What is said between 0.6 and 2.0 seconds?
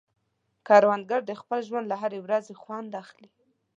کروندګر د خپل ژوند له